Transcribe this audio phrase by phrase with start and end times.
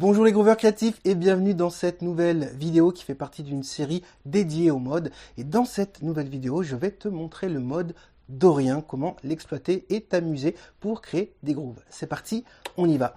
[0.00, 4.02] Bonjour les grooveurs créatifs et bienvenue dans cette nouvelle vidéo qui fait partie d'une série
[4.24, 5.12] dédiée au mode.
[5.36, 7.94] Et dans cette nouvelle vidéo, je vais te montrer le mode
[8.30, 11.82] Dorien, comment l'exploiter et t'amuser pour créer des grooves.
[11.90, 12.42] C'est parti,
[12.78, 13.14] on y va.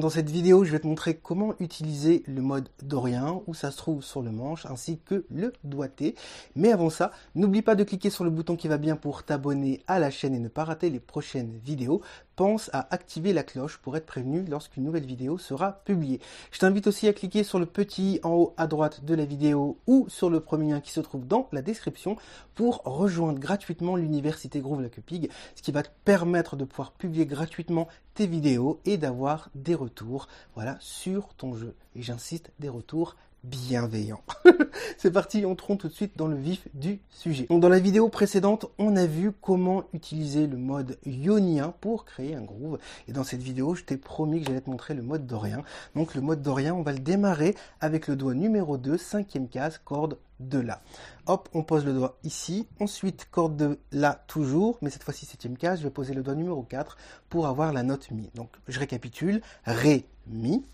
[0.00, 3.76] Dans cette vidéo, je vais te montrer comment utiliser le mode Dorien, où ça se
[3.76, 6.14] trouve sur le manche, ainsi que le doigté.
[6.56, 9.82] Mais avant ça, n'oublie pas de cliquer sur le bouton qui va bien pour t'abonner
[9.86, 12.00] à la chaîne et ne pas rater les prochaines vidéos
[12.40, 16.20] pense à activer la cloche pour être prévenu lorsqu'une nouvelle vidéo sera publiée.
[16.52, 19.76] Je t'invite aussi à cliquer sur le petit en haut à droite de la vidéo
[19.86, 22.16] ou sur le premier lien qui se trouve dans la description
[22.54, 27.88] pour rejoindre gratuitement l'université Groove Lacupig, ce qui va te permettre de pouvoir publier gratuitement
[28.14, 31.74] tes vidéos et d'avoir des retours voilà, sur ton jeu.
[31.94, 34.22] Et j'insiste, des retours bienveillant.
[34.98, 37.46] C'est parti, entrons tout de suite dans le vif du sujet.
[37.48, 42.42] dans la vidéo précédente, on a vu comment utiliser le mode ionien pour créer un
[42.42, 42.78] groove.
[43.08, 45.62] Et dans cette vidéo, je t'ai promis que j'allais te montrer le mode dorien.
[45.94, 49.80] Donc le mode dorien, on va le démarrer avec le doigt numéro 2, cinquième case,
[49.84, 50.80] corde de La.
[51.26, 52.66] Hop, on pose le doigt ici.
[52.80, 56.34] Ensuite, corde de La toujours, mais cette fois-ci septième case, je vais poser le doigt
[56.34, 56.96] numéro 4
[57.28, 58.30] pour avoir la note Mi.
[58.34, 59.40] Donc je récapitule.
[59.64, 60.64] Ré, Mi.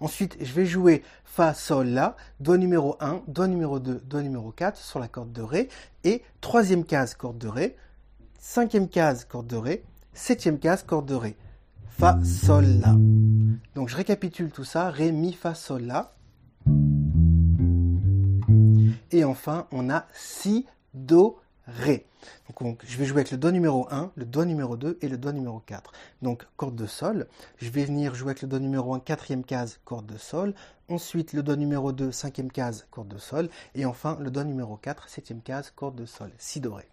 [0.00, 4.50] Ensuite, je vais jouer Fa, Sol, La, doigt numéro 1, doigt numéro 2, doigt numéro
[4.50, 5.68] 4 sur la corde de Ré,
[6.04, 7.76] et troisième case, corde de Ré,
[8.38, 11.36] cinquième case, corde de Ré, septième case, corde de Ré.
[11.88, 12.94] Fa, Sol, La.
[13.74, 16.12] Donc je récapitule tout ça, Ré, Mi, Fa, Sol, La.
[19.12, 22.06] Et enfin, on a Si, Do, Ré.
[22.60, 25.18] Donc, je vais jouer avec le doigt numéro 1, le doigt numéro 2 et le
[25.18, 25.92] doigt numéro 4.
[26.22, 27.26] Donc corde de sol.
[27.58, 30.54] Je vais venir jouer avec le doigt numéro 1, quatrième case, corde de sol.
[30.88, 33.48] Ensuite le doigt numéro 2, cinquième case, corde de sol.
[33.74, 36.30] Et enfin le doigt numéro 4, septième case, corde de sol.
[36.38, 36.88] Si doré.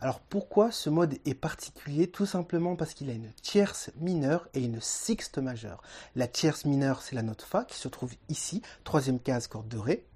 [0.00, 2.06] Alors pourquoi ce mode est particulier?
[2.06, 5.82] Tout simplement parce qu'il a une tierce mineure et une sixte majeure.
[6.14, 9.78] La tierce mineure, c'est la note Fa qui se trouve ici, troisième case, corde de
[9.78, 10.06] Ré.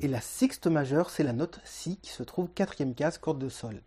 [0.00, 3.48] Et la sixte majeure, c'est la note Si qui se trouve quatrième case, corde de
[3.48, 3.82] Sol.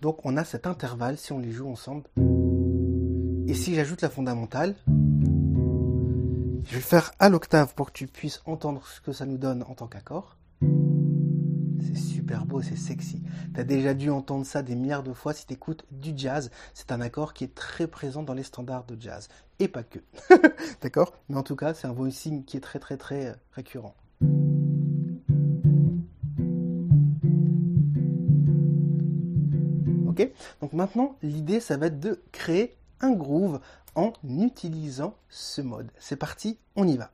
[0.00, 2.04] Donc on a cet intervalle si on les joue ensemble.
[3.46, 8.40] Et si j'ajoute la fondamentale, je vais le faire à l'octave pour que tu puisses
[8.46, 10.38] entendre ce que ça nous donne en tant qu'accord.
[10.62, 13.22] C'est super beau, c'est sexy.
[13.52, 16.50] Tu as déjà dû entendre ça des milliards de fois si tu écoutes du jazz.
[16.72, 19.28] C'est un accord qui est très présent dans les standards de jazz.
[19.58, 19.98] Et pas que.
[20.80, 21.12] D'accord?
[21.28, 23.94] Mais en tout cas, c'est un voicing qui est très très très récurrent.
[30.60, 33.60] Donc maintenant, l'idée, ça va être de créer un groove
[33.94, 35.90] en utilisant ce mode.
[35.98, 37.10] C'est parti, on y va.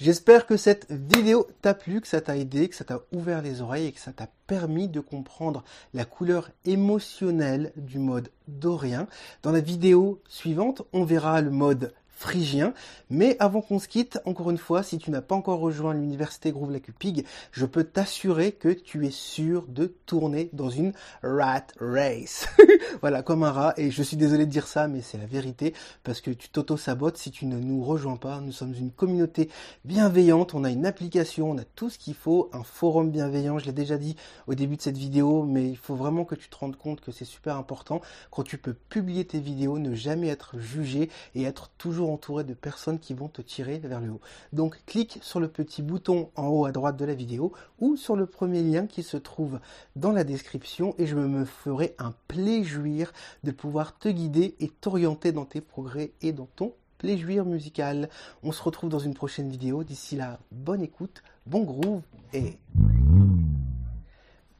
[0.00, 3.60] J'espère que cette vidéo t'a plu, que ça t'a aidé, que ça t'a ouvert les
[3.60, 9.06] oreilles et que ça t'a permis de comprendre la couleur émotionnelle du mode dorien.
[9.42, 12.74] Dans la vidéo suivante, on verra le mode phrygien.
[13.08, 16.52] Mais avant qu'on se quitte, encore une fois, si tu n'as pas encore rejoint l'université
[16.52, 20.92] Groove Lacupig, je peux t'assurer que tu es sûr de tourner dans une
[21.22, 22.46] rat race.
[23.00, 23.74] voilà, comme un rat.
[23.78, 25.72] Et je suis désolé de dire ça, mais c'est la vérité
[26.04, 28.40] parce que tu t'auto-sabotes si tu ne nous rejoins pas.
[28.40, 29.48] Nous sommes une communauté
[29.86, 30.52] bienveillante.
[30.52, 33.58] On a une application, on a tout ce qu'il faut, un forum bienveillant.
[33.58, 34.14] Je l'ai déjà dit
[34.46, 37.12] au début de cette vidéo, mais il faut vraiment que tu te rendes compte que
[37.12, 41.70] c'est super important quand tu peux publier tes vidéos, ne jamais être jugé et être
[41.78, 44.20] toujours entouré de personnes qui vont te tirer vers le haut.
[44.52, 48.16] Donc clique sur le petit bouton en haut à droite de la vidéo ou sur
[48.16, 49.60] le premier lien qui se trouve
[49.96, 53.12] dans la description et je me ferai un plaisir
[53.44, 58.08] de pouvoir te guider et t'orienter dans tes progrès et dans ton plaisir musical.
[58.42, 59.84] On se retrouve dans une prochaine vidéo.
[59.84, 62.02] D'ici là, bonne écoute, bon groove
[62.32, 62.58] et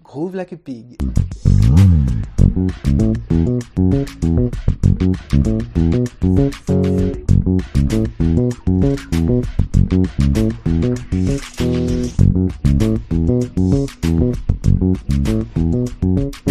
[0.03, 0.97] groove like a pig.
[12.41, 12.57] Thank
[16.47, 16.50] you.